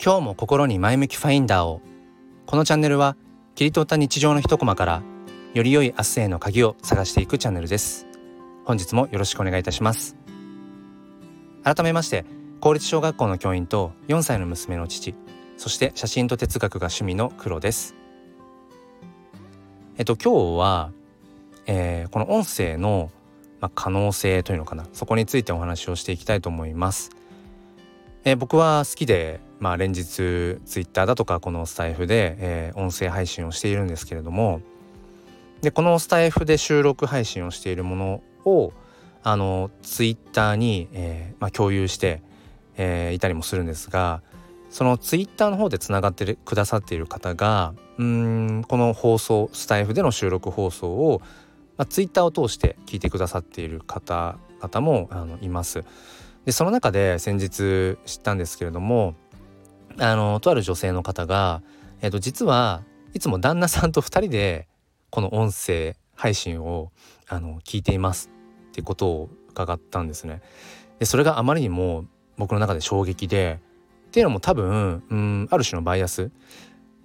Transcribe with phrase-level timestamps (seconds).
[0.00, 1.82] 今日も心に前向きファインダーを。
[2.46, 3.16] このチャンネルは
[3.56, 5.02] 切り取った日常の一コマから
[5.54, 8.06] より良い明日への鍵を探していくチャンネルです。
[8.64, 10.16] 本日もよろしくお願いいたします。
[11.64, 12.24] 改めまして
[12.60, 15.16] 公立小学校の教員と4歳の娘の父
[15.56, 17.96] そして写真と哲学が趣味の黒です。
[19.96, 20.92] えっと今日は、
[21.66, 23.10] えー、この音声の、
[23.60, 24.86] まあ、可能性というのかな。
[24.92, 27.10] そこについてお話をしていきたいと思います。
[28.22, 34.60] えー、僕は好きで、まあ、連日ツイッターだとかこのスタイフで、えー、音声配信をしているんですけれども
[35.62, 38.72] でこのスタイフで収録配信をしているものを
[39.22, 42.22] あのツイッターに、えーまあ、共有して、
[42.76, 44.22] えー、いたりもするんですが
[44.70, 51.20] そのツイッターの方でつながってくださっている方がうんこの放送スタイフでの収録放送を、
[51.76, 55.84] まあ、ツイッターを通して聞いてくださっている方々もあのいます。
[56.44, 59.14] でその中で先日知ったんですけれども
[59.98, 61.62] あのとある女性の方が、
[62.00, 62.82] えー、と実は
[63.14, 64.68] いつも旦那さんと2人で
[65.10, 66.92] この音声配信を
[67.28, 68.30] あの聞いています
[68.70, 70.42] ってことを伺ったんですね。
[70.98, 72.04] でそれがあまりにも
[72.36, 73.60] 僕の中で衝撃で
[74.08, 76.30] っていうのも多分うんある種のバイアス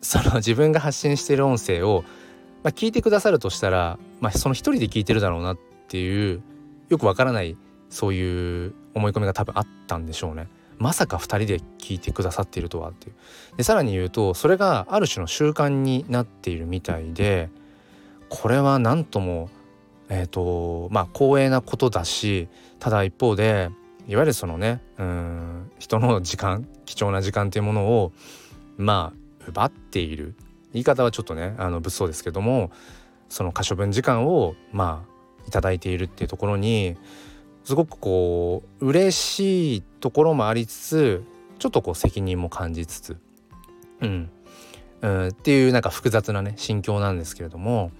[0.00, 2.04] その自分が発信している音声を、
[2.62, 6.42] まあ、聞いてくださるとしたら、まあ、その一人で聞いてるだろうなっていう
[6.88, 7.56] よくわからない
[7.90, 10.48] そういう思い込みが多分あったんでしょうね。
[10.80, 13.14] まさか2人で聞いてくださっているとはっていう。
[13.58, 17.50] でさらに言うとそれがある種の習慣になっているみたいで
[18.30, 19.50] これは何とも
[20.08, 23.70] えっ、ー、とまあ光栄なことだしただ一方で
[24.08, 28.12] いわゆるそのねうん人の時間貴重な時間っていうものを
[28.78, 30.34] まあ奪っている。
[30.72, 32.70] 言い方はちょっとねあの物騒ですけども
[33.28, 36.96] その可処分時間をまあ頂いているっていうところに
[37.64, 41.24] すごくこう嬉しいところもありつつ
[41.58, 43.16] ちょっとこう責任も感じつつ、
[44.00, 44.30] うん、
[45.02, 47.90] うん、っていうなんか複雑なね心境なんですけれども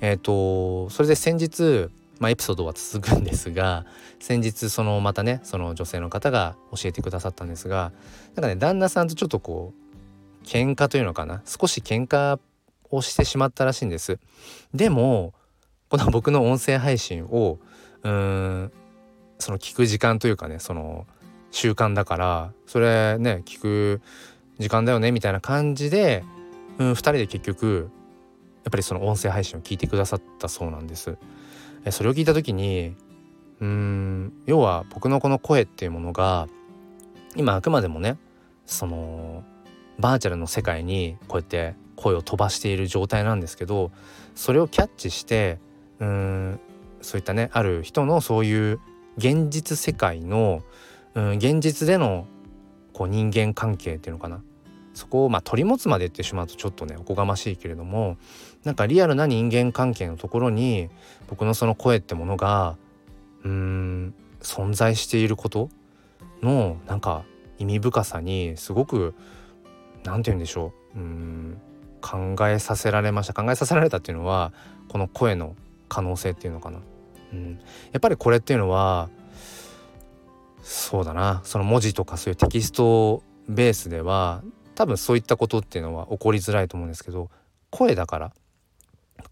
[0.00, 3.84] えっ、ー、とそれで先日、まあ、エピソードは続くんですが
[4.20, 7.92] 先日そのまたねその女性の方が教えてくださったんですが
[8.34, 11.42] なんかね旦那さんとちょっとこう喧嘩というのかな？
[11.44, 12.38] 少し喧嘩
[12.90, 14.18] をしてしまったらしいんです。
[14.74, 15.34] でも
[15.88, 17.58] この僕の音声配信を
[18.02, 18.72] うーん
[19.42, 21.06] その聞く時間というかねその
[21.50, 24.00] 習慣だからそれね聞く
[24.58, 26.24] 時間だよねみたいな感じで、
[26.78, 27.90] うん、2人で結局
[28.64, 31.18] やっぱりその音声配信を聞いてくださったそうなんです。
[31.84, 32.94] えそれを聞いた時に
[33.60, 36.48] うん要は僕のこの声っていうものが
[37.36, 38.18] 今あくまでもね
[38.66, 39.42] その
[39.98, 43.90] バーチャルの世界にこうやって声を飛ばしている状態なんですけど
[44.34, 45.58] それをキャッチして
[45.98, 46.60] うん
[47.00, 48.80] そういったねある人のそういう
[49.16, 50.62] 現実世界の、
[51.14, 52.26] うん、現実での
[52.92, 54.42] こう人間関係っていうのかな。
[54.94, 58.18] そこをまあ取り持つまで言ってしまうとちょっとねおこがましいけれども
[58.62, 60.90] なんかリアルな人間関係のところに
[61.30, 62.76] 僕のその声ってものが
[63.42, 65.70] うん存在していること
[66.42, 67.24] のなんか
[67.58, 69.14] 意味深さにすごく
[70.04, 71.60] 何て言うんでしょううん
[72.02, 73.32] 考えさせられました。
[73.32, 74.52] 考えさせられたっていうのは
[74.88, 75.56] この声の
[75.88, 76.80] 可能性っていうのかな。
[77.32, 77.60] うん、
[77.92, 79.08] やっぱりこれっていうのは
[80.62, 84.42] そうだなその文字とかそういうテキストベースでは
[84.74, 87.30] 多分そういったことっていうのは起こりづらいと思うんですけど
[87.70, 88.32] 声だから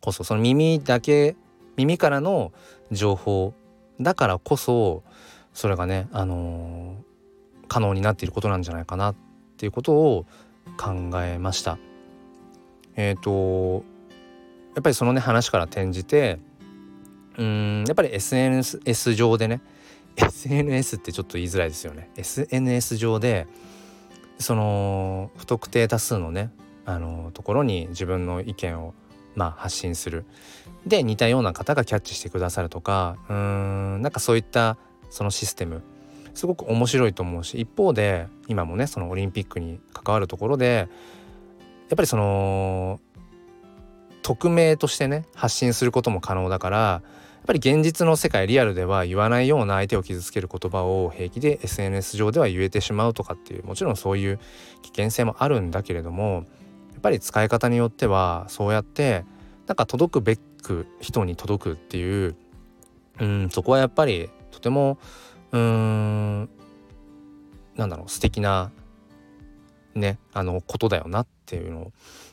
[0.00, 1.36] こそその耳だけ
[1.76, 2.52] 耳からの
[2.90, 3.54] 情報
[4.00, 5.02] だからこそ
[5.54, 9.14] それがね、あのー、可能になっていることなんじゃないかなっ
[9.56, 10.26] ていうことを
[10.76, 11.78] 考えました。
[12.96, 13.84] えっ、ー、と
[14.74, 16.38] やっぱりそのね話から転じて
[17.38, 19.60] うんやっぱり SNS 上でね。
[20.16, 22.10] SNS ってちょっと言いづらいですよね。
[22.16, 23.46] SNS 上で
[24.38, 26.50] その不特定多数のね
[26.84, 28.94] あのところに自分の意見を
[29.34, 30.24] まあ発信する。
[30.86, 34.76] で似たような方がキャッチしてくださるとかうんなんかそういった
[35.10, 35.82] そのシステム。
[36.32, 40.88] すごく面白いと思うし一方で今もねそのオリンピックに関わるところで
[41.88, 43.00] やっぱりその
[44.22, 47.02] 匿名としてね発信することも可能だからや
[47.42, 54.38] っぱり現実の世界リアルでは言わないような相手を傷つける言葉を平気で SNS 上では言えてしまうとかっていうもちろんそういう
[54.82, 56.44] 危険性もあるんだけれども
[56.92, 59.24] やっぱり使い方によってはそうやって
[59.66, 62.36] なんか届くべく人に届くっていう
[63.20, 64.98] うんそこはやっぱりとても
[65.52, 66.50] うーん
[67.76, 68.70] なんだろう素敵な
[69.94, 71.92] ねあのことだよなっていうのを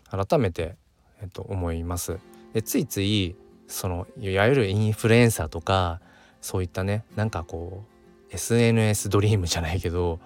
[0.09, 0.75] 改めて
[1.21, 2.19] えっと、思います。
[2.53, 3.35] でついつい
[3.67, 5.99] そのいわゆるインフルエンサーとか
[6.41, 7.83] そういったねなんかこ
[8.31, 10.19] う SNS ドリームじゃないけど、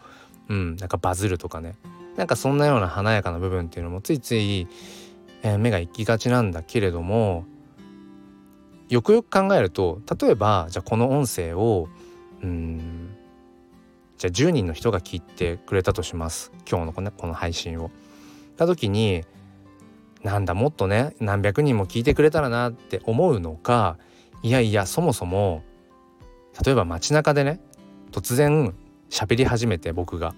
[0.48, 1.76] うん、なんかバズるとかね
[2.16, 4.68] なんかそんなような華やかな部分っていうのもついつい、
[5.44, 7.46] えー、目が行きがちなんだけれども
[8.90, 11.88] よくよく考えると例えばじゃあこの音声を
[12.44, 13.16] うん
[14.18, 17.90] じゃあ10人の人が聞いてくれたとします今日のこのこの配信を。
[18.58, 19.24] た時に
[20.24, 23.98] なんだもっとね何百人も聞いてくれたらなって思うのか
[24.44, 25.64] いやいやそもそも
[26.64, 27.60] 例えば街中でね
[28.12, 28.74] 突然
[29.10, 30.34] 喋り始めて僕が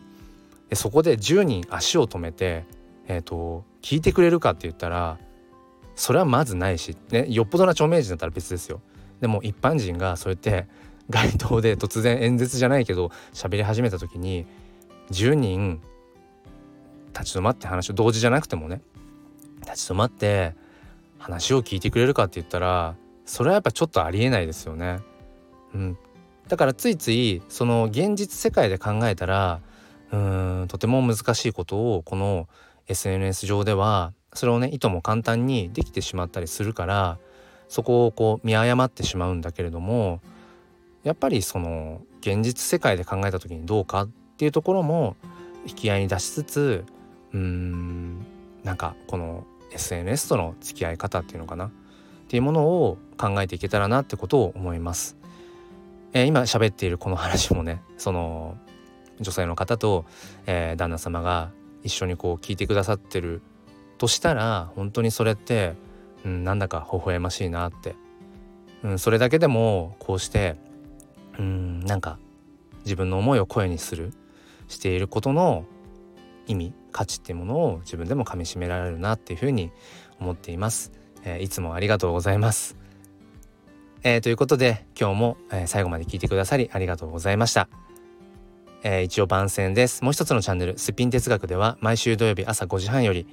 [0.70, 2.66] でそこで10人足を止めて
[3.08, 5.20] えっ、ー、と聞いてくれるかって言ったら
[5.96, 8.82] それはまずないし、ね、よっぽどな著名人だったら別ですよ。
[9.22, 10.68] でも一般人がそうやって
[11.10, 14.46] 街頭で突然演説じゃないけど喋り始めた時に
[15.12, 15.82] 10人
[17.14, 18.82] 立ち止まって話を同時じゃなくてもね
[19.64, 20.54] 立ち止まって
[21.18, 22.96] 話を聞いてくれるかって言ったら
[23.26, 25.00] それはやっぱちょっとありえないですよね。
[25.74, 25.98] うん、
[26.48, 29.62] だからついついその現実世界で考えたら
[30.12, 32.48] うんとても難しいことをこの
[32.88, 37.18] SNS 上ではそれをねいとも簡単にできてしまったりするから
[37.68, 40.22] そこをこう見誤ってしまうんだけれども
[41.04, 45.16] やっぱりその現実世界で考えた時にどうかっていうところも
[45.66, 46.86] 引き合いに出しつつ
[47.34, 48.26] うーん
[48.64, 51.66] なんかこの SNS との付き合い方っていうのかな？
[51.66, 51.70] っ
[52.28, 55.18] ていうものを考えていけたらなってことを思います。
[56.14, 58.58] えー、今喋っているこの話もねその
[59.20, 60.06] 女性の方と、
[60.46, 61.52] えー、旦那様が
[61.84, 63.42] 一緒にこう聞いてくださってる
[63.98, 65.76] としたら本当にそれって、
[66.26, 67.96] うん、なんだか微笑ましいなって、
[68.84, 70.56] うん、それだけでもこうして
[71.40, 72.20] うんなんか
[72.86, 74.14] 自分の思いを声にする
[74.68, 75.66] していることの
[76.48, 79.72] 意味価値っていうものを自分でもかみしめられるなっていうふうに
[80.20, 80.92] 思っています、
[81.24, 82.78] えー、いつもありがとうございます、
[84.04, 87.70] えー、ということで今日も、え、最後まで聞いてくださりありがとうございました。
[88.84, 90.04] えー、一応番宣です。
[90.04, 93.26] もう一つのチャンネルすっぴん哲学では毎週土曜日朝5時半より、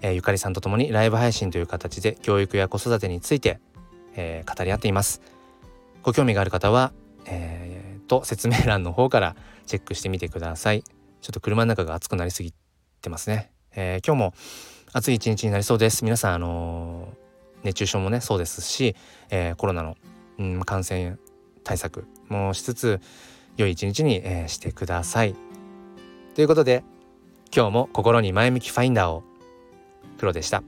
[0.00, 3.58] えー、ゆかりさんと共にライブ配信という形で教育や子育てについて、
[4.14, 5.20] えー、語り合っています。
[6.04, 6.92] ご興味がある方は、
[7.26, 9.34] えー、と説明欄の方から
[9.66, 10.84] チェックしてみてください。
[11.26, 12.54] ちょっと車の中が暑くなりすぎ
[13.02, 14.34] てますね、えー、今日も
[14.92, 17.08] 暑い一日になりそうです皆さんあの
[17.64, 18.94] 熱中症もねそうですし、
[19.28, 19.96] えコロナの、
[20.38, 21.16] うん、感染
[21.64, 23.00] 対策もしつつ
[23.56, 25.34] 良い一日に、えー、してください。
[26.36, 26.84] ということで
[27.52, 29.24] 今日も心に前向きファインダーを
[30.18, 30.62] プロでした。